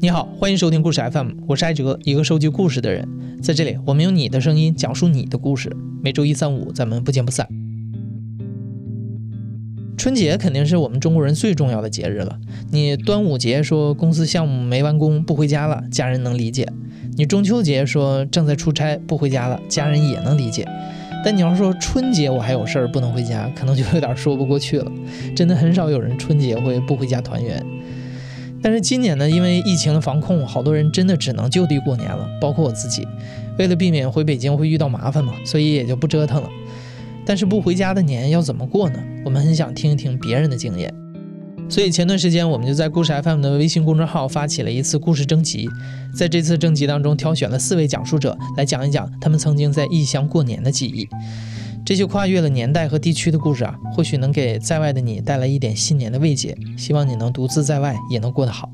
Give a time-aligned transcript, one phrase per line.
[0.00, 3.08] 你好，欢迎收听故事 FM，我是艾哲，一个收集故事的人。
[3.42, 5.76] 在这里，我们用你的声音讲述你的故事。
[6.00, 7.48] 每周一、三、五，咱们不见不散。
[9.96, 12.38] 春节肯定是我们中国人最重要的节日了。
[12.70, 16.64] 你端午节说公司项目没完工不回家了，家人能理解；
[17.16, 20.64] 你中秋节说正在出差不回家了，家人也能理解。
[21.24, 24.92] 但你要说春节我还有事儿不能回家，可能就有点说不过去了。
[25.34, 27.60] 真的很少有人春节会不回家团圆。
[28.62, 33.06] 但是今年呢，因为疫情的防控，好多人真的只能就地过年了，包括我自己。
[33.58, 36.48] 为了避免回北京会遇到麻烦嘛，所以也就不折腾了。
[37.26, 38.98] 但是不回家的年要怎么过呢？
[39.24, 40.92] 我们很想听一听别人的经验。
[41.68, 45.68] 所以前段时间我们就在故事 FM 的微信公众号发起了一次故事征集，
[46.14, 51.06] 在这次征集当中挑选了四位讲述者来讲一讲他们曾经在异乡过年的记忆。
[51.88, 56.54] 这些跨越了年代和地区的故事啊，或许能给在外的你带来一点新年的慰藉。
[56.76, 58.70] 希望你能独自在外也能过得好。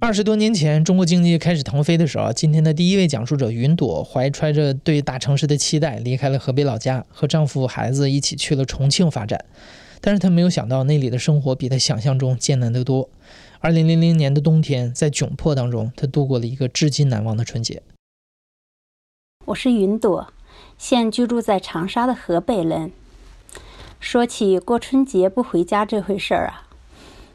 [0.00, 9.44] 二十多年前，中国经济开始腾飞的时候，今天的第一位讲述者云朵怀揣着对大城市的期待，离开了河北老家，和丈夫、孩子一起去了重庆发展。
[10.00, 13.08] 但是她没有想到，那里的生活比她想象中艰难得多。
[13.60, 17.80] 二零零零年的冬天，在窘迫当中，她度过了一个至今难忘的春节。
[19.50, 20.28] 我是云朵，
[20.78, 22.92] 现居住在长沙的河北人。
[23.98, 26.68] 说起过春节不回家这回事儿啊，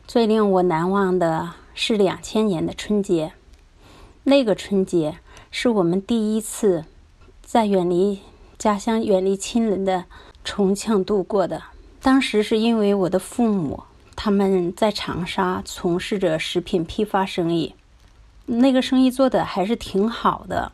[0.08, 3.34] 最令我难忘的是两千年的春节。
[4.24, 5.18] 那个春节
[5.52, 6.86] 是我们第一次
[7.42, 8.22] 在远离
[8.58, 10.06] 家乡、远离亲人的
[10.46, 11.64] 重庆度过的。
[12.02, 13.84] 当时是因为我的父母
[14.16, 17.76] 他们在长沙从事着食品批发生意，
[18.46, 20.72] 那个生意做的还是挺好的。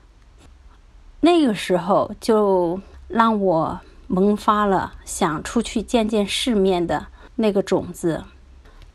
[1.22, 8.24] 那个时候就让我萌发了想出去见见世面的那个种子。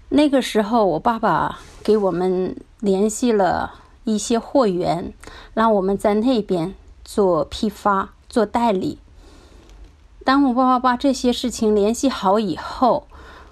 [0.08, 5.12] 那个时候，我爸爸给我们联系了一些货源，
[5.54, 8.98] 让我们在那边做批发、做代理。
[10.24, 13.06] 当我爸爸把这些事情联系好以后，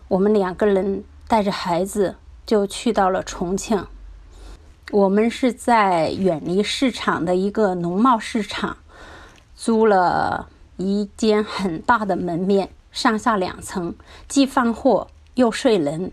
[0.09, 3.87] 我们两个人带着孩子就去到了重庆。
[4.91, 8.77] 我们是在远离市场的一个农贸市场，
[9.57, 13.95] 租了一间很大的门面，上下两层，
[14.29, 16.13] 既放货又睡人。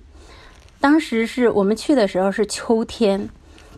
[0.80, 3.30] 当时是我们去的时候是秋天，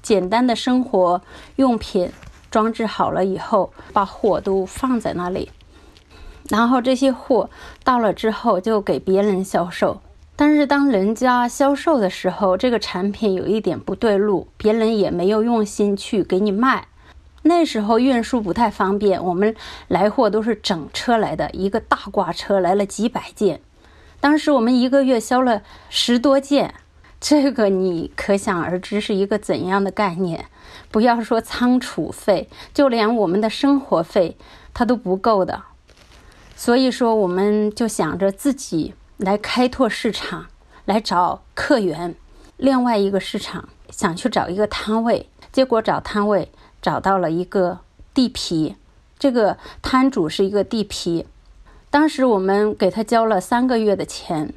[0.02, 1.22] 简单的生活
[1.56, 2.12] 用品
[2.52, 5.52] 装置好了以后，把货都放在那里，
[6.50, 7.50] 然后这些货
[7.84, 10.03] 到了之后就给别人销售。
[10.36, 16.88] 但是当人家销售的时候，这个产品有一点不对路，别人也没有用心去给你卖。
[17.44, 19.56] 那时候运输不太方便，我们
[19.88, 23.62] 来货都是整车来的，一个大挂车来了几百件。
[24.20, 26.74] 当时我们一个月销了十多件，
[27.20, 30.46] 这个你可想而知是一个怎样的概念。
[30.90, 34.38] 不要说仓储费，就连我们的生活费
[34.74, 35.64] 它都不够的。
[36.56, 38.94] 所以说，我们就想着自己。
[39.18, 40.48] 来开拓市场，
[40.86, 42.16] 来找客源。
[42.58, 46.52] 另外一个市场想去找一个摊位，结果找摊位
[46.82, 47.80] 找到了一个
[48.14, 48.76] 地皮，
[49.18, 51.26] 这个摊主是一个地皮。
[51.90, 54.54] 当时我们给他交了三个月的钱，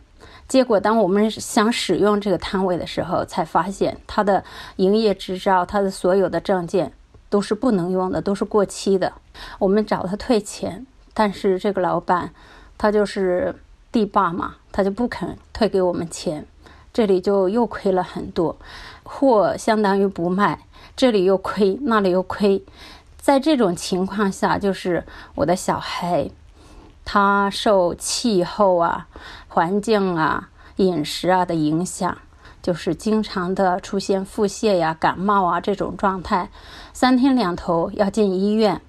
[0.49, 4.45] 结果当我们想使用这个摊位的时候，才发现他的
[4.77, 6.93] 营业执照、他的所有的证件
[7.29, 9.13] 都是不能用的，都是过期的。
[9.59, 12.33] 我们找他退钱，但是这个老板
[12.79, 13.55] 他就是。
[13.97, 16.45] 地霸嘛，他就不肯退给我们钱，
[16.93, 18.55] 这里就又亏了很多，
[19.03, 22.63] 货相当于不卖，这里又亏，那里又亏，
[23.17, 26.29] 在这种情况下，就是我的小孩，
[27.07, 29.09] 他受气候啊、
[29.49, 32.19] 环境啊、饮食啊的影响，
[32.61, 36.51] 就是经常的出现腹泻呀、感冒啊这种状态，
[36.93, 38.83] 三天两头要进医院，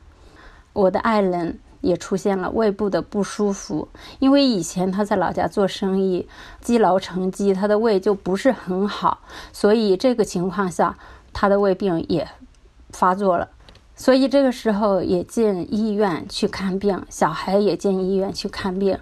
[0.73, 1.59] 我的爱人。
[1.81, 3.87] 也出现了胃部的不舒服，
[4.19, 6.27] 因为以前他在老家做生意，
[6.61, 9.19] 积劳成疾，他的胃就不是很好，
[9.53, 10.97] 所以这个情况下，
[11.31, 12.27] 他的胃病也
[12.89, 13.49] 发作了，
[13.95, 18.97] 所以这个时候也进医院去看病，小孩也进医院去看病，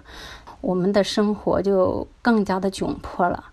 [0.60, 3.44] 我们的生活就更加的窘迫了，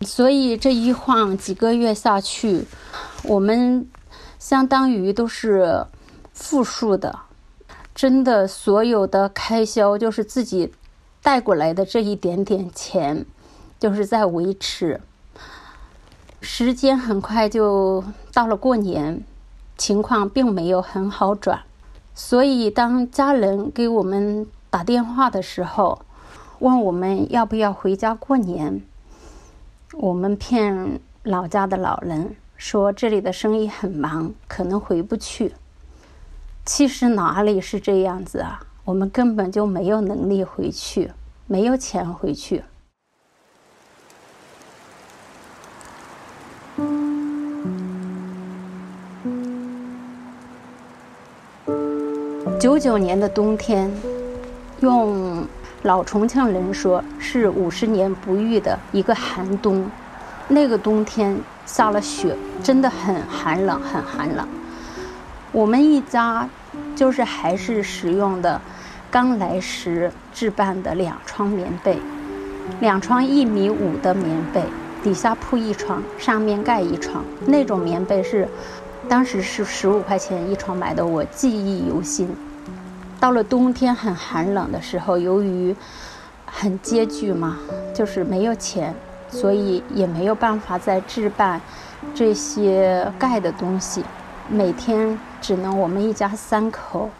[0.00, 2.64] 所以这一晃几个月下去，
[3.24, 3.88] 我们
[4.38, 5.86] 相当于都是
[6.32, 7.25] 负数的。
[7.96, 10.70] 真的，所有的开销就是自己
[11.22, 13.24] 带过来的这一点点钱，
[13.80, 15.00] 就是在维持。
[16.42, 18.04] 时间很快就
[18.34, 19.24] 到了过年，
[19.78, 21.62] 情况并没有很好转。
[22.14, 26.02] 所以，当家人给我们打电话的时候，
[26.58, 28.82] 问我们要不要回家过年，
[29.94, 35.54] 我们骗老家的老人说这里的生意很忙，可能回不去。
[36.66, 38.60] 其实哪里是这样子啊？
[38.84, 41.12] 我们根本就没有能力回去，
[41.46, 42.64] 没有钱回去。
[52.58, 53.88] 九九年的冬天，
[54.80, 55.46] 用
[55.82, 59.88] 老重庆人说是五十年不遇的一个寒冬。
[60.48, 64.48] 那个冬天下了雪，真的很寒冷，很寒冷。
[65.56, 66.46] 我们一家
[66.94, 68.60] 就是还是使用的
[69.10, 71.98] 刚来时置办的两床棉被，
[72.80, 74.62] 两床一米五的棉被，
[75.02, 77.24] 底下铺一床，上面盖一床。
[77.46, 78.46] 那种棉被是
[79.08, 82.28] 当时是十五块钱一床买的，我记忆犹新。
[83.18, 85.74] 到了冬天很寒冷的时候，由于
[86.44, 87.56] 很拮据嘛，
[87.94, 88.94] 就是没有钱，
[89.30, 91.58] 所以也没有办法再置办
[92.14, 94.04] 这些盖的东西。
[94.48, 97.10] 每天只能我们一家三口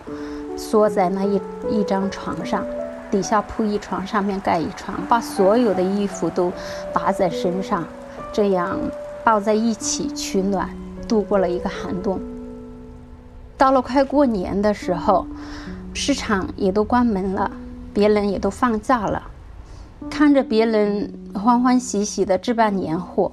[0.56, 1.40] 缩在那一
[1.70, 2.64] 一张床上，
[3.10, 6.52] 底下铺一床，上面盖一床，把所有的衣服都
[6.92, 7.84] 搭在身上，
[8.32, 8.78] 这样
[9.24, 10.70] 抱在一起取暖，
[11.08, 12.20] 度过了一个寒冬。
[13.56, 15.26] 到了快过年的时候。
[15.98, 17.50] 市场也都关门了，
[17.94, 19.22] 别人也都放假了，
[20.10, 23.32] 看着别人欢欢喜喜的置办年货，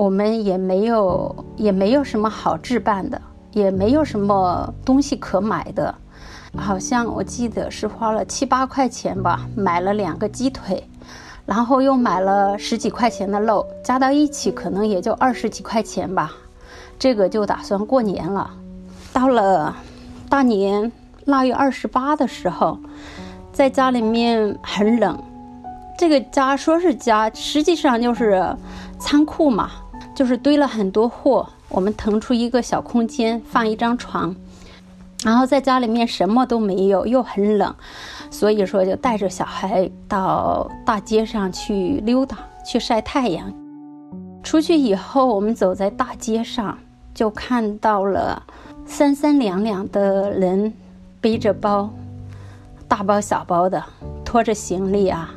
[0.00, 3.20] 我们也没有也没有什么好置办的，
[3.52, 5.94] 也没有什么东西可买的，
[6.56, 10.82] 好像我记得是花了七八块钱吧，买了两个鸡腿，
[11.44, 16.32] 然后又买了十几块钱的肉，加到一起可能也就二十几块钱吧，
[16.98, 18.50] 这个就打算过年了。
[19.12, 19.76] 到了
[20.30, 20.90] 大年。
[21.26, 22.78] 腊月二十八的时候，
[23.52, 25.22] 在家里面很冷。
[25.98, 28.56] 这个家说是家，实际上就是
[28.98, 29.70] 仓库嘛，
[30.20, 31.48] 就是堆了很多货。
[31.70, 34.36] 我们腾出一个小空间，放一张床，
[35.24, 37.74] 然后在家里面什么都没有，又很冷，
[38.30, 42.36] 所以说就带着小孩到大街上去溜达，
[42.66, 43.50] 去晒太阳。
[44.42, 46.76] 出去以后，我们走在大街上，
[47.14, 48.42] 就看到了
[48.84, 50.70] 三三两两的人。
[51.22, 51.88] 背着包，
[52.86, 53.82] 大包小包的，
[54.22, 55.30] 拖着行李啊，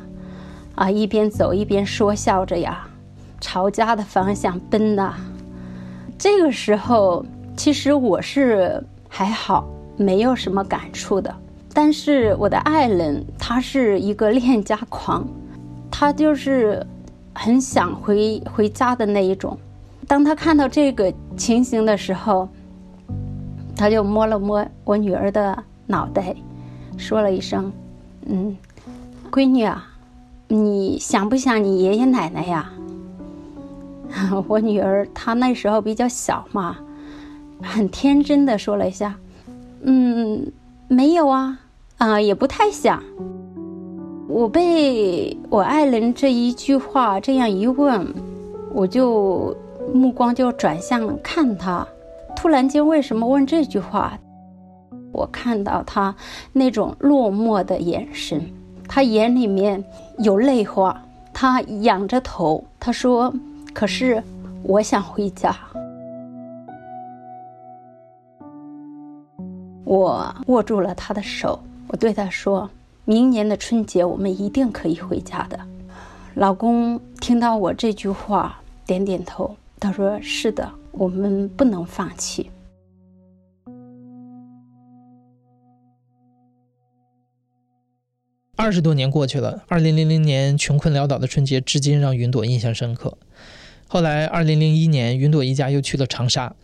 [0.74, 2.86] 啊，一边走一边说笑着呀，
[3.44, 5.14] 朝家的方向奔呐。
[6.18, 7.22] 这个时候，
[7.54, 9.68] 其实我是还好，
[9.98, 11.32] 没有什么感触的。
[11.74, 15.28] 但是我的爱人，他是一个恋家狂，
[15.90, 16.84] 他就是
[17.34, 19.58] 很想回回家的那一种。
[20.08, 22.48] 当他看到这个情形的时候，
[23.76, 25.62] 他就摸了摸我女儿的。
[25.86, 26.34] 脑袋，
[26.96, 27.70] 说了一声
[28.24, 28.56] ：“嗯，
[29.30, 29.86] 闺女啊，
[30.48, 32.72] 你想不想你爷爷奶奶呀？”
[34.46, 36.76] 我女儿她那时候比较小嘛，
[37.62, 39.14] 很天真的说了一下
[39.82, 40.50] ：“嗯，
[40.88, 41.58] 没有啊，
[41.98, 43.02] 啊，也不太想。”
[44.26, 48.06] 我被我爱人这一句话这样一问，
[48.72, 49.56] 我就
[49.92, 51.86] 目光就转向看他。
[52.34, 54.18] 突然间，为什么问这句话？
[55.12, 56.14] 我看到他
[56.52, 58.42] 那种落寞的眼神，
[58.88, 59.82] 他眼里面
[60.18, 61.00] 有泪花，
[61.32, 63.32] 他仰着头，他说
[63.74, 64.22] ：“可是
[64.62, 65.54] 我想回家。”
[69.84, 72.70] 我握住了他的手，我对他说
[73.04, 75.60] ：“明年的春节我们一定可以回家的。”
[76.34, 82.50] 老公听到我这句话，点点头，他说：“是的，我们不能放弃。”
[88.56, 93.18] 二十多年过去了，二零零零年穷困潦倒的春节，至今让云朵印象深刻。
[93.86, 96.54] 后来，二零零一年，云朵一家又去了长沙，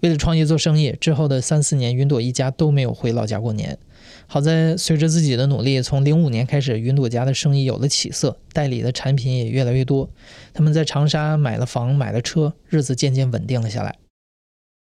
[0.00, 0.92] 为了创业做生意。
[1.00, 3.78] 之后的三四年，云朵一家都没有回老家过年。
[4.26, 10.10] 好在随着自己的努力，从零五年开始，云朵家的生意有了起色，代理的产品也越来越多。
[10.52, 13.96] 他们在长沙买了房，买了车，日子渐渐稳定了下来。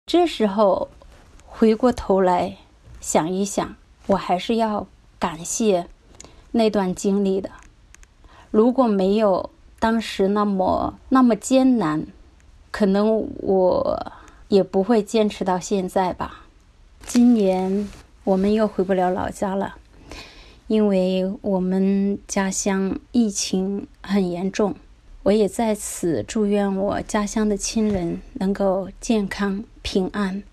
[0.06, 0.90] 这时候，
[1.44, 2.56] 回过头来
[3.00, 3.76] 想一想，
[4.06, 4.86] 我还是要
[5.18, 5.86] 感谢。
[6.52, 7.50] 那段经历的，
[8.50, 9.50] 如果没有
[9.84, 12.06] 当时那么那么艰难，
[12.70, 14.12] 可能我
[14.48, 16.46] 也不会坚持到现在吧。
[17.04, 17.86] 今年
[18.24, 19.76] 我们又回不了老家了，
[20.68, 24.74] 因为我们家乡疫情很严重。
[25.24, 30.44] 我也在此祝愿我家乡的亲人能够健康平安。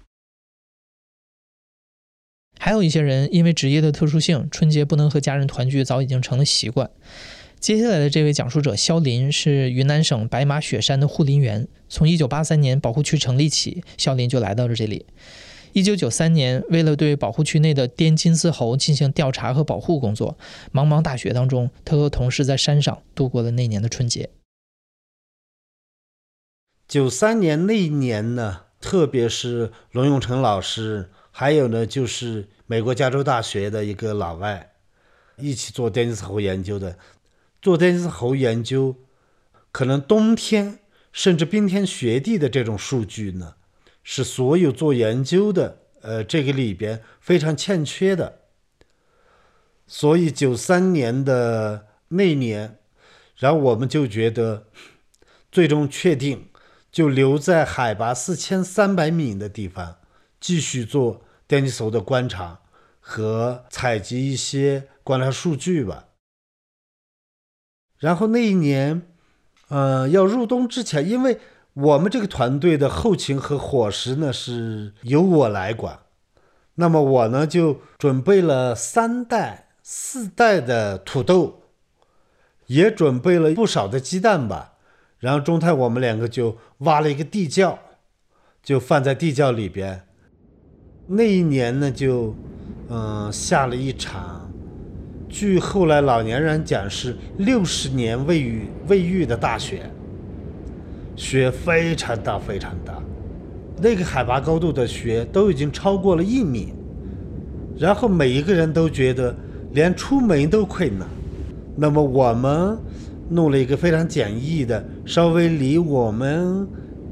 [2.59, 6.91] 还有一些人因为职业的特殊性，春节不能和家人团聚，早已经成了习惯。
[7.62, 15.06] 接下来的这位讲述者肖林是云南省白马雪山的护林员，从1983年保护区成立起，肖林就来到了这里。
[15.74, 20.39] 1993年，为了对保护区内的滇金丝猴进行调查和保护工作，
[20.74, 24.32] 茫茫大雪当中，他和同事在山上度过了那年的春节。
[26.88, 34.72] 九三年那一年呢，特别是龙永成老师，还有呢就是美国加州大学的一个老外，
[35.38, 36.98] 一起做滇金丝猴研究的。
[37.62, 38.96] 做滇金丝猴研究，
[39.72, 40.80] 可能冬天
[41.12, 43.56] 甚至冰天雪地的这种数据呢，
[44.03, 48.39] 是所有做研究的呃这个里边非常欠缺的。
[49.86, 52.80] 所以九三年的那年，
[53.36, 54.68] 然后我们就觉得，
[55.51, 56.48] 最终确定
[56.91, 59.98] 就留在海拔四千三百米的地方，
[60.39, 62.62] 继续做滇金丝猴的观察
[63.00, 66.08] 和采集一些观察数据吧。
[68.01, 69.03] 然后那一年，
[69.70, 71.39] 呃，要入冬之前，因为
[71.74, 76.00] 我们这个团队的后勤和伙食呢是由我来管，
[76.75, 81.62] 那么我呢就准备了三袋、四袋的土豆，
[82.65, 84.74] 也准备了不少的鸡蛋吧。
[85.20, 87.77] 然后中泰我们两个就挖了一个地窖，
[88.63, 90.08] 就放在地窖里边。
[91.05, 92.36] 那一年呢，就
[92.89, 94.40] 嗯下了一场。
[95.31, 99.89] 据后来老年人讲，是六十年未遇未遇的大雪，
[101.15, 103.01] 雪非常大非常大，
[103.81, 106.73] 那个海拔高度的雪都已经超过了一米，
[107.79, 109.33] 然后每一个人都觉得
[109.71, 111.07] 连出门都困难。
[111.77, 112.77] 那么我们
[113.29, 116.67] 弄了一个非常简易的，稍微离我们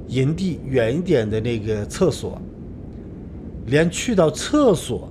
[0.10, 2.40] 营地远一点的那个厕所，
[3.68, 5.10] 连去到厕所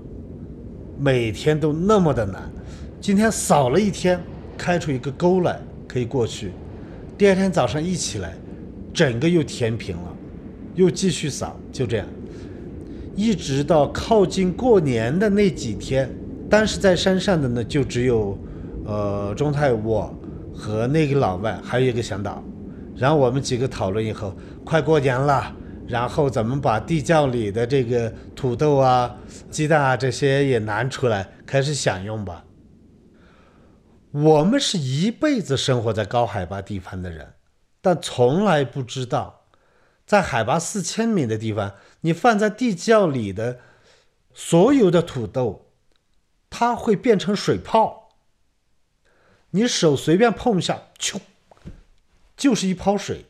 [0.99, 2.53] 每天都那么的难。
[3.01, 4.21] 今天扫了一天，
[4.57, 6.51] 开出一个沟来，可以过去。
[7.17, 8.35] 第二天早上一起来，
[8.93, 10.15] 整个又填平了，
[10.75, 12.07] 又继续扫，就这样，
[13.15, 16.11] 一直到靠近过年的那几天。
[16.51, 18.37] 当时在山上的呢，就只有，
[18.85, 20.13] 呃，中泰我
[20.53, 22.43] 和那个老外，还有一个向导。
[22.97, 25.55] 然后我们几个讨论以后，快过年了，
[25.87, 29.15] 然后咱们把地窖里的这个土豆啊、
[29.51, 32.45] 鸡蛋啊这些也拿出来，开始享用吧。
[34.11, 37.35] 我们是一辈子生活在高海拔地方的人，
[37.83, 39.45] 但从来不知道，
[40.07, 43.61] 在海拔四千米的地方，你放在地窖里的
[44.33, 45.67] 所有的土豆，
[46.49, 48.09] 它会变成水泡。
[49.51, 51.21] 你手随便碰一下，咻，
[52.35, 53.27] 就是一泡水，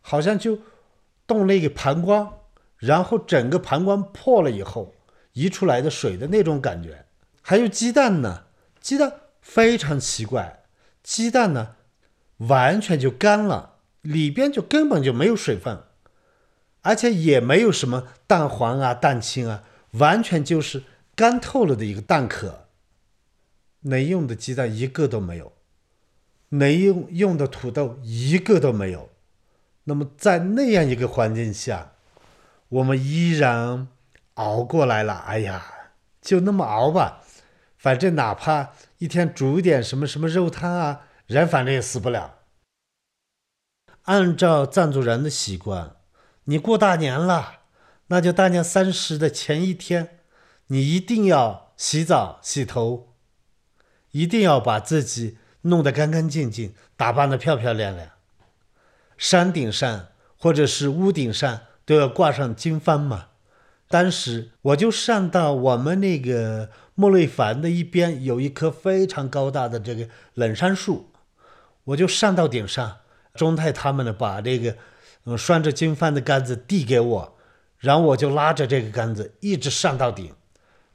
[0.00, 0.60] 好像就
[1.26, 2.32] 动了一个膀胱，
[2.76, 4.94] 然后整个膀胱破了以后
[5.32, 7.06] 溢出来的水的那种感觉。
[7.42, 8.44] 还有鸡蛋呢，
[8.80, 9.22] 鸡蛋。
[9.48, 10.64] 非常奇怪，
[11.02, 11.76] 鸡蛋呢，
[12.38, 15.84] 完全就干了，里边就根本就没有水分，
[16.82, 19.62] 而且也没有什么蛋黄啊、蛋清啊，
[19.92, 20.82] 完全就是
[21.14, 22.66] 干透了的一个蛋壳。
[23.82, 25.52] 能用的鸡蛋一个都没有，
[26.50, 29.08] 能用用的土豆一个都没有。
[29.84, 31.92] 那么在那样一个环境下，
[32.68, 33.88] 我们依然
[34.34, 35.14] 熬过来了。
[35.14, 35.64] 哎呀，
[36.20, 37.22] 就那么熬吧。
[37.78, 42.40] 反正哪怕一天煮点什么什么肉汤啊，人反正也死不了。
[44.02, 45.96] 按照藏族人的习惯，
[46.44, 47.60] 你过大年了，
[48.06, 50.20] 那就大年三十的前一天，
[50.68, 53.14] 你一定要洗澡洗头，
[54.12, 58.10] 一定要把自己弄得干干净净，打扮得漂漂亮亮。
[59.18, 60.06] 山顶上
[60.38, 63.28] 或者是屋顶上都要挂上经幡嘛。
[63.88, 71.12] 当时我就上到我们那个莫瑞凡的一边，有一棵非常高大的这个冷杉树，
[71.84, 72.96] 我就上到顶上。
[73.34, 74.76] 钟泰他们呢，把这个
[75.26, 77.38] 嗯拴着经幡的杆子递给我，
[77.78, 80.34] 然后我就拉着这个杆子一直上到顶，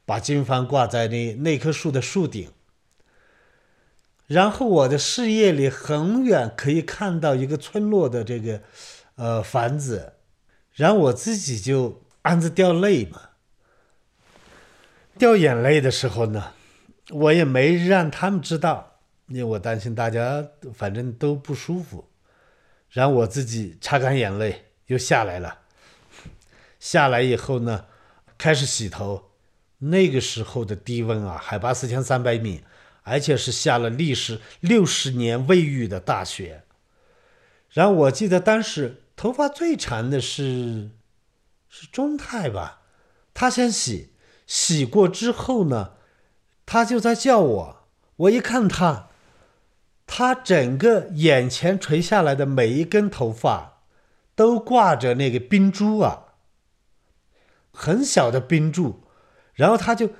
[0.04, 2.50] 把经幡挂在那那棵树的树顶。
[4.26, 8.60] 然后我的视野里很远可以看到一个村落的这个
[9.16, 10.12] 呃房子，
[10.74, 12.02] 然后我自己就。
[12.22, 13.30] 暗自掉泪嘛，
[15.22, 16.52] 掉眼泪的时候呢，
[17.10, 18.98] 我也没让他们知道，
[19.28, 22.10] 因为我担心大家反正都不舒服。
[22.90, 25.60] 然后我自己擦干眼泪，又下来了。
[26.80, 27.86] 下来以后呢，
[28.36, 29.30] 开始洗头。
[29.78, 32.64] 那个时候的低温啊，海拔四千三百米，
[33.04, 36.64] 而且是下了历时六十年未遇的大雪。
[37.70, 40.90] 然后我记得当时头发最长的是。
[41.68, 42.82] 是中泰吧？
[43.32, 44.11] 他先洗，
[44.52, 45.94] 洗过之后呢，
[46.66, 47.86] 他就在叫我。
[48.16, 49.08] 我一看他，
[50.06, 53.80] 他整个眼前垂下来的每一根头发，
[54.34, 56.34] 都挂着那个冰珠啊，
[57.72, 59.04] 很小的冰柱，
[59.54, 60.10] 然后他就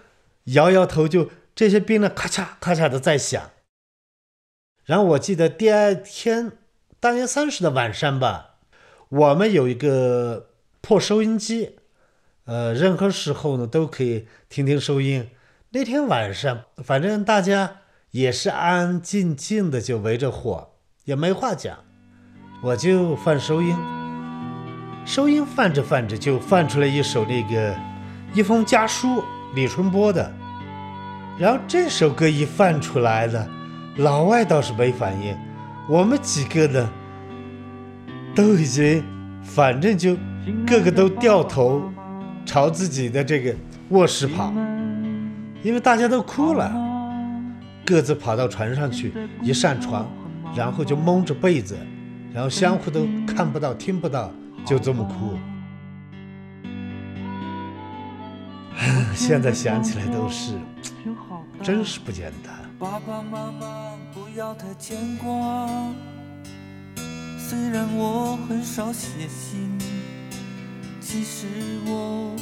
[0.44, 3.50] 摇摇头，就这些冰呢，咔嚓咔嚓的在响。
[4.86, 6.52] 然后我记得第二天
[6.98, 8.54] 大年三十的晚上吧，
[9.10, 10.48] 我们有一个
[10.80, 11.80] 破收音机，
[12.52, 15.26] 呃，任何时候呢都可以听听收音。
[15.70, 17.76] 那天晚上，反正大家
[18.10, 20.72] 也是安安静静的，就围着火，
[21.06, 21.78] 也没话讲。
[22.62, 23.74] 我就放收音，
[25.06, 27.72] 收音放着放着，就放出来一首那个
[28.34, 29.08] 《一封家书》，
[29.54, 30.30] 李春波的。
[31.38, 33.48] 然后这首歌一放出来了，
[33.96, 35.34] 老外倒是没反应，
[35.88, 36.92] 我们几个呢，
[38.34, 39.02] 都已经，
[39.42, 40.14] 反正就
[40.66, 41.90] 个个都掉头
[42.44, 43.54] 朝自己的这个
[43.90, 44.52] 卧室跑。
[45.62, 46.72] 因为大家都哭了，
[47.86, 50.04] 各自跑到床上去，一上床，
[50.56, 51.78] 然后就蒙着被子，
[52.34, 54.32] 然后相互都看不到、听不到，
[54.64, 55.38] 就这么哭。
[59.14, 60.54] 现在想起来都是，
[61.62, 62.52] 真是不简单。
[62.76, 65.68] 爸爸妈妈不要太牵挂，
[67.38, 69.78] 虽然我很少写信，
[71.12, 71.46] 其实
[71.84, 72.34] 我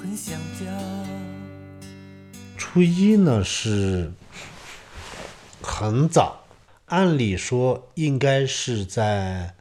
[0.00, 0.64] 很想家。
[2.56, 4.10] 初一呢是
[5.60, 6.46] 很早，
[6.86, 9.54] 按理说应该是在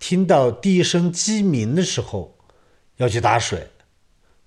[0.00, 2.36] 听到第一声鸡鸣的时候
[2.96, 3.68] 要去打水，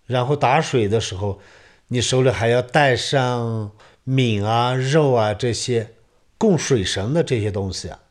[0.06, 1.40] 然后打水的时候，
[1.88, 3.72] 你手里还要带上
[4.04, 5.94] 米啊、肉啊这些
[6.38, 8.02] 供水神的这些东西啊。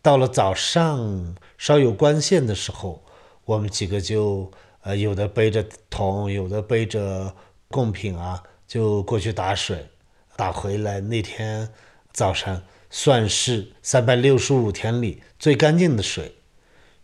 [0.00, 3.02] 到了早上稍有光线的时候，
[3.44, 4.52] 我们几个就
[4.88, 7.34] 呃有的背着桶，有的背着
[7.68, 8.42] 贡品啊。
[8.66, 9.86] 就过去打水，
[10.34, 11.70] 打回来那天
[12.10, 16.36] 早上算是三百六十五天里最干净的水，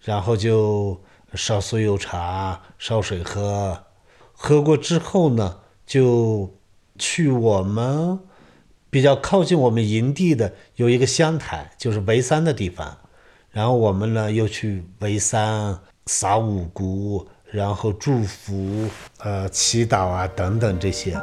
[0.00, 1.02] 然后就
[1.34, 3.84] 烧酥油茶，烧水喝，
[4.32, 6.54] 喝过之后呢，就
[6.98, 8.18] 去我们
[8.88, 12.98] 比较靠近我们营地的有一个香台，就是围山的地方，
[13.50, 17.28] 然后我们呢又去围山撒五谷。
[17.54, 18.88] 然后祝福、
[19.18, 21.16] 呃祈祷啊等等这些。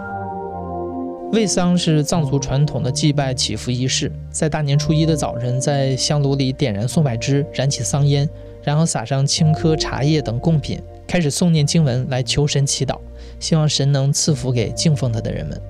[1.33, 8.29] 卫桑是藏族传统的祭拜祈福仪式，在大年初一的早晨，在香炉里点燃松柏枝，燃起桑烟，
[8.63, 12.97] 然后撒上青稞、茶叶等贡品，开始诵念经文来求神祈祷，
[13.37, 15.61] 希望神能赐福给敬奉他的人们。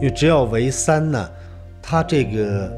[0.00, 1.30] 因为只要为三呢，
[1.80, 2.68] 他这个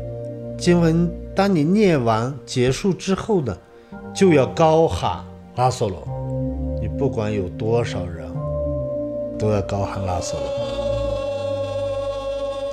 [0.59, 3.57] 经文，当你念完结束之后呢，
[4.15, 5.25] 就要高喊
[5.57, 6.07] 拉索罗。
[6.83, 8.29] 你不管有多少人，
[9.39, 10.49] 都要高喊拉索罗。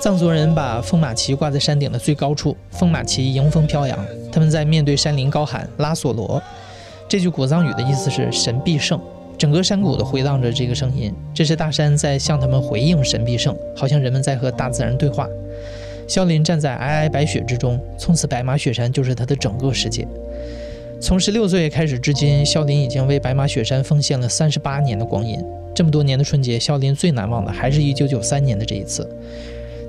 [0.02, 3.98] 藏族人把风马旗挂在山顶的最高处，风马旗迎风飘扬。
[4.34, 6.42] 他们在面对山林高喊拉索罗。
[7.08, 9.00] 这句古藏语的意思是神必胜。
[9.38, 15.26] 整个山谷都回荡着这个声音，这是大山在向他们回应神必胜，好像人们在和大自然对话。
[16.06, 20.06] 萧林站在皑皑白雪之中，从此白马雪山就是他的整个世界。
[21.04, 25.38] 从十六岁开始至今，肖林已经为白马雪山奉献了三十八年的光阴。
[25.76, 29.06] 这么多年的春节，肖林最难忘的还是一九九三年的这一次。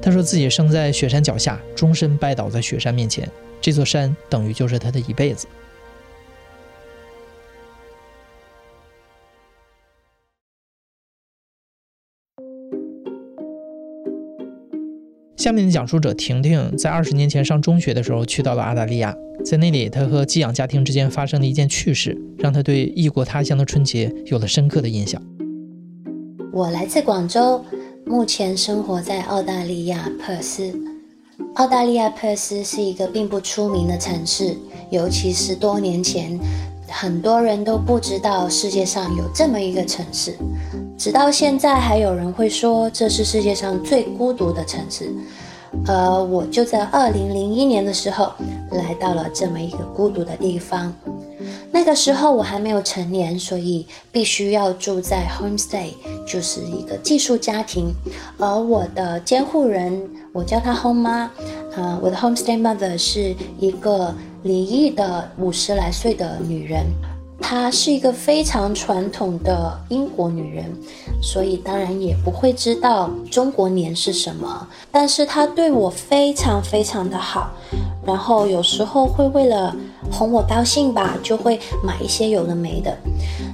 [0.02, 3.28] 他说自己生在雪山脚下，终身拜倒在雪山面前，
[3.60, 5.46] 这座山等于就是他的一辈子。
[15.44, 25.20] 下面的讲述者婷婷在二十年前上中学的时候去到了澳大利亚，在那里，她和寄养家庭之间发生的一件趣事，让她对异国他乡的春节有了深刻的印象。
[26.50, 27.62] 我来自广州，
[28.06, 30.74] 目前生活在澳大利亚珀斯。
[31.56, 34.56] 澳大利亚珀斯是一个并不出名的城市，
[34.90, 36.40] 尤其是多年前，
[36.96, 40.32] 很多人都不知道世界上有这么一个城市。
[40.96, 45.12] 直到现在，还有人会说这是世界上最孤独的城市。
[45.88, 48.32] 呃，我就在二零零一年的时候
[48.70, 50.94] 来到了这么一个孤独的地方。
[51.72, 55.88] 那个时候我还没有成年，所以必须要住在 homestay，
[56.24, 57.92] 就是一个寄宿家庭。
[58.38, 60.00] 而我的监护人，
[60.32, 61.28] 我叫她 home 妈。
[61.74, 66.86] 呃，我的 homestay mother 是一个离异的五十来岁的女人。
[67.40, 70.64] 她是一个非常传统的英国女人，
[71.20, 74.66] 所以当然也不会知道中国年是什么。
[74.90, 77.50] 但是她对我非常非常的好，
[78.06, 79.74] 然后有时候会为了
[80.10, 82.96] 哄我高兴吧，就会买一些有的没的。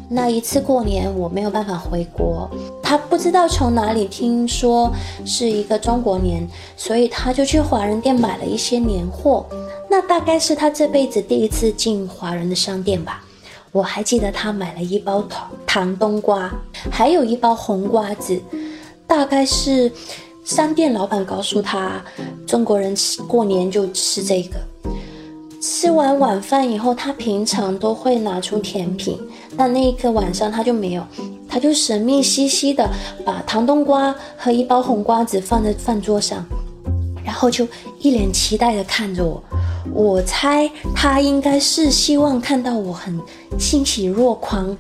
[0.09, 2.51] 那一次过年我没有办法回国，
[2.83, 4.91] 他不知道从哪里听说
[5.25, 9.47] 是一个中国年，所以他就去华人店买了一些年货。
[9.89, 13.25] 那大概是他这辈子第一次进华人的商店吧。
[13.73, 16.51] 我还记得他买了一包糖糖冬瓜，
[16.91, 18.41] 还有一包红瓜子，
[19.07, 19.91] 大概是
[20.51, 22.03] 商店老板告诉他，
[22.45, 24.57] 中国人吃过年就吃这个。
[25.61, 29.17] 吃完晚饭以后，他平常都会拿出甜品，
[29.57, 31.07] 但那一个晚上他就没有，
[31.49, 32.85] 他就神秘兮兮的
[33.25, 36.45] 把糖冬瓜和一包红瓜子放在饭桌上，
[37.25, 37.65] 然后就
[38.01, 39.41] 一脸期待的看着我。
[39.95, 43.17] 我猜他应该是希望看到我很
[43.57, 44.77] 欣喜若狂，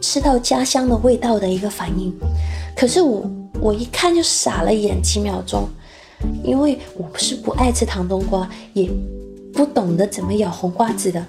[0.00, 2.10] 吃到家乡的味道的一个反应。
[2.74, 3.30] 可是我
[3.60, 5.68] 我一看就傻了眼几秒钟，
[6.42, 8.90] 因为我不是不爱吃糖冬瓜，也。
[9.52, 11.22] 不懂得怎么咬红瓜子的，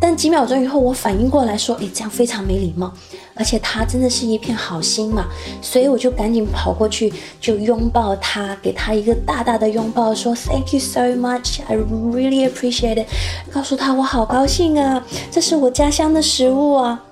[0.00, 2.90] 但几秒钟以后，我反应过来，说：“哎，这样非常没礼貌。”
[3.34, 5.26] 而且他真的是一片好心嘛，
[5.60, 13.08] 所以我就赶紧跑过去，就拥抱他，给他一个大大的拥抱，说：“Thank you so much, I really appreciate it。”
[13.52, 17.04] 告诉他我好高兴啊，这是我家乡的食物啊。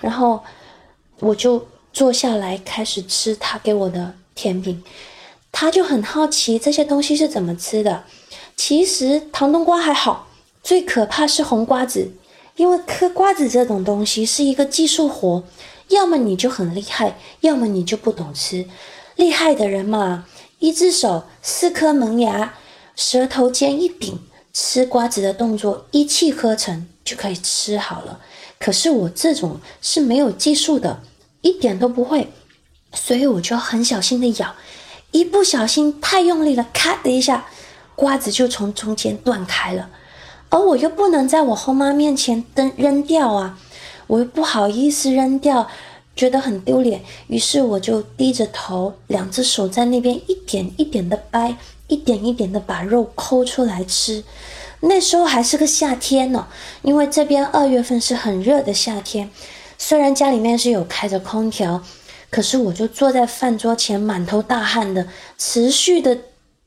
[0.00, 0.40] 然后
[1.20, 4.82] 我就坐下来开始吃他给我的甜品。
[5.50, 8.04] 他就很好奇这些东西是怎么吃的。
[8.56, 10.28] 其实糖冬瓜还好，
[10.62, 12.12] 最可怕是红瓜子，
[12.56, 15.42] 因为嗑瓜子这种东西是一个技术活，
[15.88, 18.66] 要么你就很厉害，要么你就不懂吃。
[19.16, 20.26] 厉害的人嘛，
[20.58, 22.54] 一只手四颗门牙，
[22.96, 24.18] 舌头尖一顶，
[24.54, 28.20] 吃瓜子的动作一气呵成就可以吃好了。
[28.58, 31.02] 可是我这种是没有技术的，
[31.42, 32.32] 一点都不会，
[32.94, 34.54] 所以我就很小心的咬。
[35.10, 37.44] 一不小心太用力了，咔的一下，
[37.94, 39.90] 瓜子就从中间断开了，
[40.48, 43.58] 而我又不能在我后妈面前扔扔掉啊，
[44.06, 45.68] 我又不好意思扔掉，
[46.16, 51.56] 觉得很丢脸，于是我就低着头，两只手在那边一点一点的掰，
[51.88, 54.24] 一点一点的把肉抠出来吃。
[54.80, 56.48] 那时候还是个夏天呢，
[56.80, 59.30] 因为这边二月份是很热的夏天，
[59.84, 61.82] 虽然家里面是有开着空调。
[62.30, 66.16] 可是我就坐在饭桌前，满头大汗的，持续的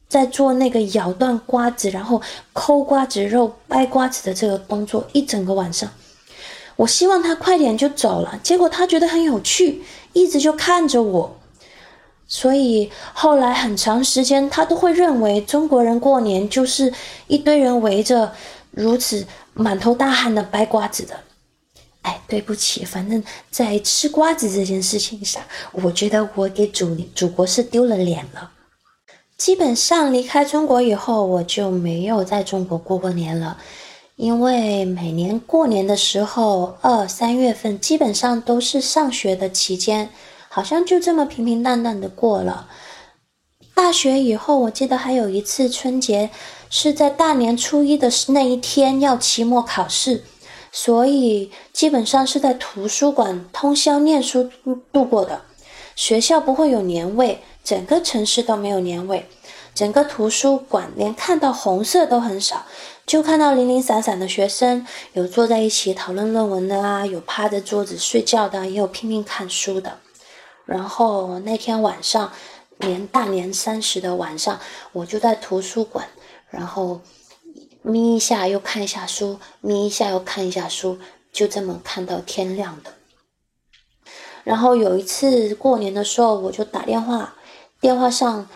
[0.07, 2.21] 在做那个咬断瓜子，然后
[2.53, 5.89] 抠瓜子肉、掰瓜子的这个动作，一整个晚上。
[6.75, 9.81] 我希望他快点就走了，结果他觉得很有趣，
[10.13, 11.35] 一直就看着我。
[12.27, 16.93] 所以后来很长时间，他都会认为中国人过年就是
[17.25, 18.33] 一堆人围着，
[18.69, 19.25] 如此
[19.55, 21.21] 满头大汗的掰瓜子的。
[22.05, 25.41] 哎，对不起，反正在吃瓜子这件事情上，
[25.71, 28.51] 我觉得我给祖祖国是丢了脸了。
[29.37, 33.57] 基本上离开中国以后，我就没有在中国过过年了，
[34.17, 40.11] 因为每年过年的时候，二三月份基本上都是上学的期间，
[40.47, 42.69] 好像就这么平平淡淡的过了。
[43.73, 46.29] 大学以后，我记得还有一次春节
[46.69, 50.23] 是在大年初一的那一天要期末考试。
[50.77, 54.51] 所以基本上是在图书馆通宵念书
[54.91, 55.41] 度过的，
[55.95, 59.25] 学校不会有年味，整个城市都没有年味，
[59.73, 62.65] 整个图书馆连看到红色都很少，
[63.05, 69.99] 就看到零零散散的学生，有坐在一起讨论论文的啊，有趴着桌子睡觉的，也有拼命看书的。
[70.65, 72.33] 然后那天晚上，
[72.79, 74.59] 年大年三十的晚上，
[74.91, 76.05] 我就在图书馆，
[76.49, 76.99] 然后。
[77.87, 80.97] 眯一下又看一下书，眯一下又看一下书，
[81.31, 82.91] 就这么看到天亮的。
[84.43, 87.35] 然后有一次过年的时候，我就打电话，
[87.79, 88.49] 电话上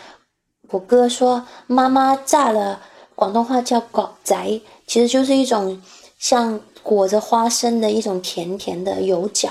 [0.69, 2.81] 我哥说妈妈炸了，
[3.13, 5.79] 广东话叫“搞仔”，其实就是一种
[6.17, 9.49] 像裹着花生的一种甜甜的油饺。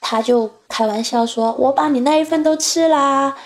[0.00, 3.36] 他就开玩笑说：“我把你那一份都吃啦。”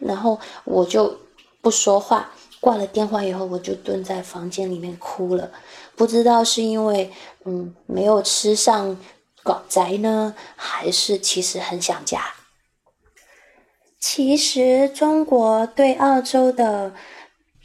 [0.00, 1.18] 然后我就
[1.62, 2.30] 不说话。
[2.64, 5.50] 挂了电话以后，我就蹲在房间里面哭了。
[5.94, 7.10] 不知道是因为
[7.44, 8.96] 嗯没有吃上
[9.42, 12.22] 狗宅呢，还是其实很想家。
[14.00, 16.94] 其实中国对澳洲的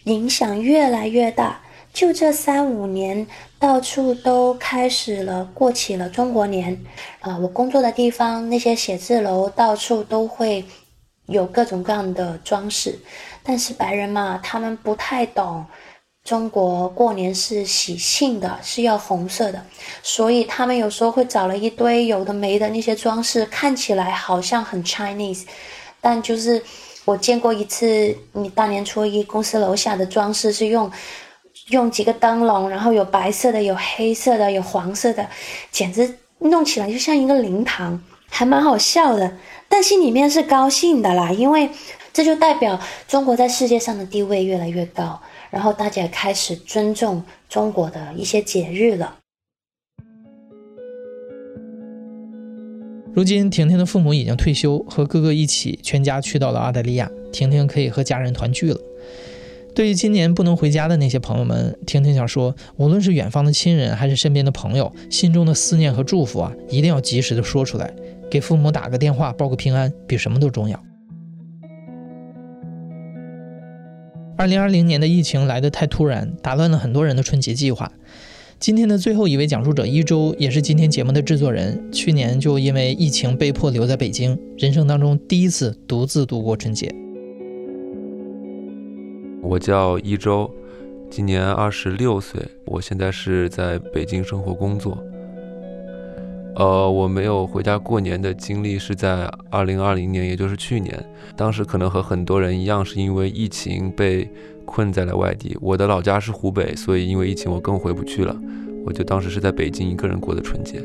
[0.04, 1.62] 影响越来越大，
[1.94, 3.26] 就这三五年，
[3.58, 6.78] 到处都开始了过起了中国年。
[7.22, 10.66] 啊，我工作的地方那些写字楼到处都会
[11.30, 13.00] 有各种各样的装饰。
[13.44, 15.66] 但是白人嘛，他们不太懂
[16.24, 19.66] 中国过年是喜庆的，是要红色的，
[20.04, 25.46] 所以他们有时候会找了一堆有的没的那些装饰，看起来好像很 Chinese，
[26.02, 26.62] 但就是
[27.06, 30.92] 我见过一次，你大年初一公司楼下的装饰是用
[31.70, 35.28] 用几个灯笼，然后有白色的，有黑色的，有黄色的，
[35.72, 39.32] 简直弄起来就像一个灵堂，还蛮好笑的。
[39.70, 41.70] 但心里面是高兴的啦，因为
[42.12, 42.78] 这就代表
[43.08, 49.16] 中国在世界上的地位越来越高，然后大家开始尊重中国的一些节日了。
[53.14, 58.80] 如今，婷婷的父母已经退休，和哥哥一起全家去到了澳大利亚，婷婷可以和家人团聚了。
[59.76, 67.94] 对于今年不能回家的那些朋友们，婷婷想说，无论是远方的亲人，还是身边的朋友，心中的思念和祝福啊，一定要及时的说出来。
[68.30, 70.82] 给父母打个电话报个平安，比什么都重要。
[74.38, 77.92] 二零二零年的疫情来得太突然，打乱了很多人的春节计划。
[78.58, 86.94] 今天的最后一位讲述者一周，也是今天节目的制作人，去年就因为疫情被迫留在北京，人生当中第一次独自度过春节。
[89.42, 90.50] 我叫一周，
[91.10, 95.02] 今年二十六岁，我现在是在北京生活工作。
[96.60, 100.94] 呃，我没有回家过年的经历是在二零二零年，也就是去年。
[101.38, 104.30] 当时可能和很多人一样，是因为疫情被
[104.66, 105.58] 困在了外地。
[105.62, 108.36] 我的老家是湖北，所以因为疫情我更回不去了。
[108.86, 110.84] 我就当时是在北京一个人过的春节。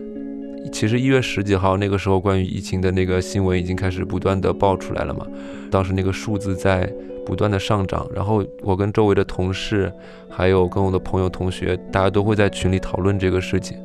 [0.73, 5.27] 其实一月十几号那个时候，关于疫情的那个新闻已经开始不断的爆出来了嘛。
[5.73, 6.89] 当时那个数字在
[7.27, 9.93] 不断的上涨，然后我跟周围的同事，
[10.31, 13.77] 还有跟我的朋友同学，大家都会在群里讨论这个事情。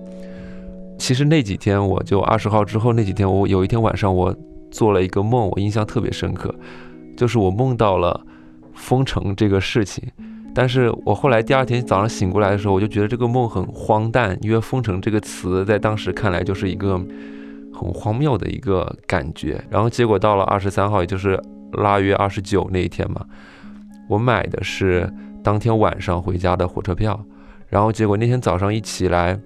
[0.99, 4.35] 其实那几天，我就二十号之后那几天，我有一天晚上我
[4.69, 6.53] 做了一个梦，我印象特别深刻，
[7.17, 8.21] 就是我梦到了
[8.75, 10.03] 封城这个事情。
[10.53, 16.97] 但是我后来第二天早上醒过来的时候，我就觉得这个梦很荒诞，因为封城这个词在当时看来就是一个
[17.73, 19.63] 很荒谬的一个感觉。
[19.69, 23.25] 然后结果到了二十三号，也就是腊月二十九那一天嘛，
[24.09, 27.19] 我买的是当天晚上回家的火车票，
[27.69, 29.39] 然后结果那天早上一起来。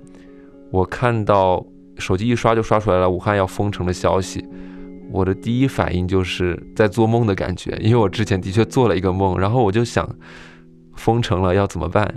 [0.73, 1.63] 我看到
[1.99, 4.43] 手机一刷就刷出来了武汉要封城的消息，
[5.11, 10.03] 我的第一反应就是在做梦的感觉，因为我之前的确做了一个梦，然后我就想，
[10.95, 12.11] 封城了要怎么办？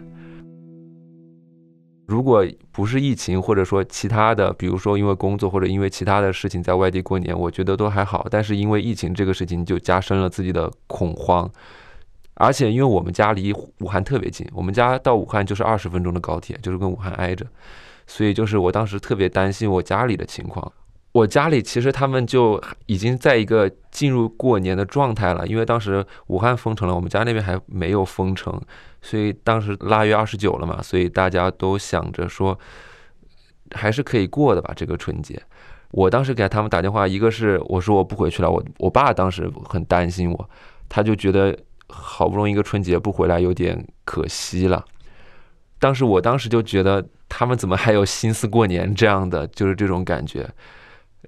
[2.07, 8.27] 如果不是疫情，或者说其他的，比如说因为工作或者因为其他的事情在外地过年，我觉得都还好。
[8.31, 11.51] 但是因为疫情这个事情，就加深了自己的恐慌，
[12.37, 17.45] 而且因为我们家离武汉特别近，我们家到武汉就是二十分钟的高铁，就是跟武汉挨着。
[18.07, 20.73] 所以就是我当时特别担心我家里的情况，
[21.12, 28.61] 我家里其实他们就已经在一个进入过年的状态了，因为当时武汉封城了，我们家那边还没有封城，
[29.01, 32.59] 所以当时腊月二十九了嘛，所以大家都想着说
[33.75, 35.40] 还是可以过的吧这个春节。
[35.90, 40.51] 我当时给他们打电话，一个是我说我不回去了，我我爸当时很担心我，
[40.88, 41.57] 他就觉得
[41.88, 44.85] 好不容易一个春节不回来有点可惜了。
[45.87, 47.07] 当时我当时就觉得。
[47.29, 50.49] 他们怎么还有心思过年这样的，就是这种感觉。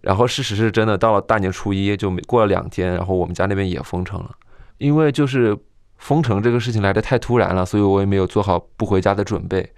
[0.01, 4.31] 然后事实是真的，到了大年初一就没过了两天，然后我们家那边也封城了。
[4.79, 5.59] 因为就是
[5.97, 9.73] 封城这个事情来的太突然了，所以我也没有做好不回家的准备。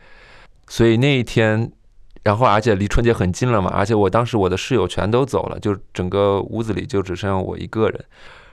[0.69, 1.73] 所以那一天，
[2.23, 8.05] 然后而且离春节很近了嘛，而且我当时我的室友全都走了，就整个屋子里就只剩下我一个人。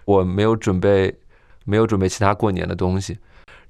[0.06, 1.14] 我没有准备，
[1.66, 3.20] 没有准备其他过年的东西。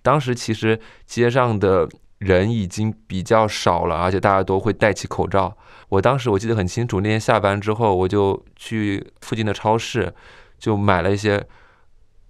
[0.04, 1.90] 当时其实街上的。
[2.20, 5.56] 人已经比较少了，而且大家都会戴起口罩。
[5.90, 10.14] 我当时我记得很清楚，那天下班之后，我就去附近的超市，
[10.58, 11.46] 就买了一些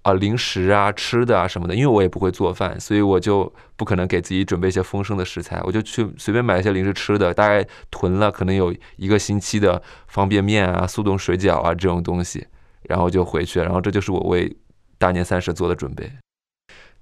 [0.01, 1.73] 啊零食啊、吃的啊什么的。
[1.73, 12.45] 因为我也不会做饭，所以我就不可能给自己准备一些丰盛的食材，我就去随便买一些零食吃的，大概囤了可能有一个星期的方便面啊、速冻水饺啊这种东西，
[12.83, 13.59] 然后就回去。
[13.61, 14.55] 然后这就是我为
[14.97, 16.11] 大年三十做的准备，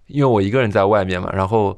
[0.08, 1.78] 因为我一个人在外面嘛，然后。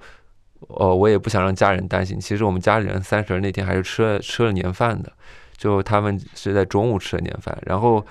[0.67, 2.19] 呃，我也不想让家人担心。
[2.19, 5.11] 其实我们家里人三十那天还是吃了吃了年饭的，
[5.55, 7.57] 就他们是在中午吃的年饭。
[7.65, 8.05] 然后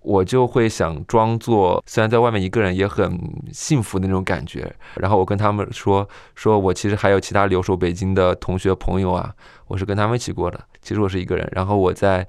[0.00, 3.18] 我就会想装作虽然在外面一个人也很
[3.52, 4.74] 幸福的那种感觉。
[4.94, 9.34] 然后我跟他们说，说我其实还有其他留守北京的同学朋友啊，
[9.66, 10.58] 我是跟他们一起过的。
[10.80, 11.46] 其实我是一个人。
[11.52, 12.26] 然后我在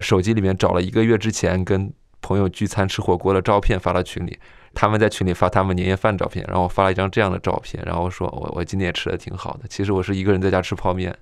[0.00, 4.38] 手机里面找了一个月之前跟朋友聚餐吃火锅的照片发到群里。
[4.74, 9.68] 他们在群里发他们年夜饭照片，然后我发了一张这样的照片，然后说我我今天也吃的挺好的。
[9.68, 11.14] 其实我是一个人在家吃泡面。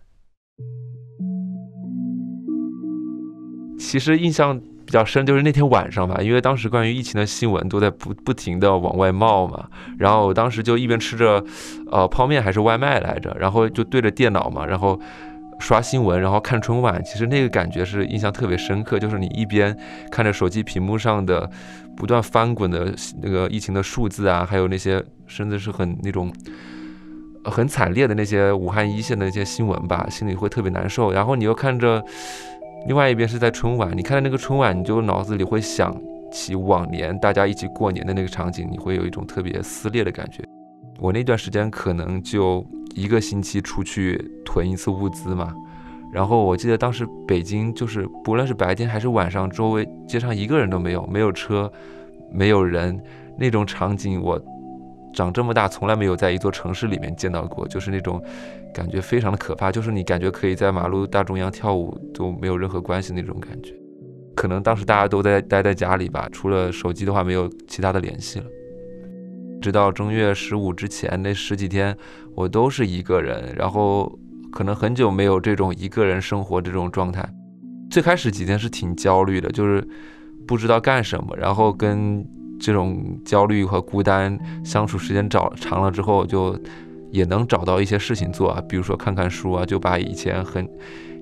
[3.78, 11.44] 其实印象比较深就是那天晚上吧，因为当时关于疫情的新闻都在不不停的往外冒嘛，然后我当时就一边吃着
[11.90, 15.00] 呃泡面还是外卖来着，然后就对着电脑嘛，然后。
[15.60, 18.98] 刷新闻，然后看春晚，其实那个感觉是印象特别深刻。
[18.98, 19.76] 就是你一边
[20.10, 21.48] 看着手机屏幕上的
[21.96, 22.92] 不断翻滚的
[23.22, 26.32] 那个疫情的数字啊，还有那些甚至是很那种
[27.44, 31.12] 很惨烈的那些武汉一线的那些新闻吧，心里会特别难受。
[31.12, 32.02] 然后你又看着
[32.86, 35.94] 另外一边是在春晚，你看到那个春晚，你就脑子里会想
[36.32, 40.42] 起往年大家一起过年的那个场景，你会有一种特别撕裂的感觉。
[40.98, 45.54] 我那段时间可能就一个星期出去囤一次物资嘛，
[46.12, 51.70] 然后我记得当时北京就是不论是白天还是晚上，周围街上一个人都没有，没有车，
[52.32, 53.02] 没有人，
[53.38, 54.40] 那种场景我
[55.12, 58.22] 长这么大从来没有在一座城市里面见到过，就是那种。
[58.72, 63.74] 感觉非常的可怕，就是你感觉可以在马路大中央跳舞都没有任何关系那种感觉。
[64.36, 68.46] 可能当时大家都在待在家里吧，除了手机的话，没有其他的联系了。
[69.60, 71.96] 直到正月十五之前那十几天，
[72.34, 74.18] 我都是一个人，然后
[74.50, 77.28] 可能很久没有这种一个人生活这种状态。
[77.90, 79.86] 最开始几天是挺焦虑的，就是
[80.46, 82.26] 不知道干什么，然后跟
[82.58, 86.58] 这种焦虑和孤单相处时间长长了之后就。
[87.12, 90.64] 也能找到一些事情做啊，比如说看看书啊，就把以前很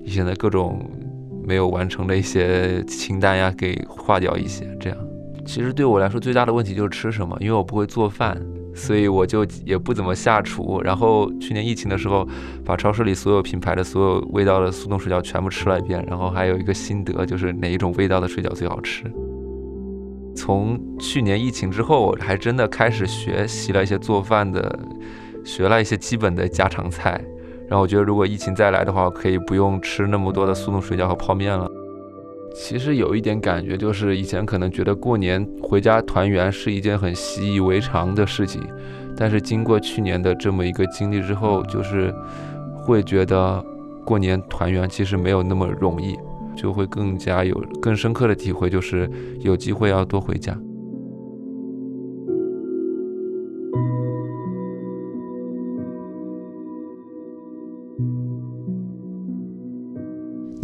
[0.03, 0.87] 以前的各种
[1.43, 4.69] 没有完成的一些清单呀给划掉一些。
[4.79, 4.97] 这样，
[5.49, 8.39] 其实对我来说最大的问题就是吃什么，因为我不会做饭，
[8.75, 10.79] 所以我就也不怎么下厨。
[10.83, 12.23] 然后去年疫情的时候，
[12.63, 19.11] 把超市里所有品牌的所有味道的速冻水饺全部吃了一遍，然后还有一个心得就是哪一种味道的水饺最好吃。
[20.35, 24.79] 从去年疫情之后，我还真的开始学习了一些做饭的。
[25.45, 27.19] 学了一些基本的家常菜，
[27.67, 31.68] 然后我觉得如果疫情再来的话，可以不用吃那么多的速冻水饺和泡面了。
[32.61, 38.61] 其实有一点感觉，就是以前可能觉得过年回家团圆是一件很习以为常的事情，
[39.15, 42.13] 但是经过去年的这么一个经历之后，就是
[42.83, 43.63] 会觉得
[44.03, 46.17] 过年团圆其实没有那么容易，
[46.53, 50.55] 就会更加有更深刻的体会，就是有机会要多回家。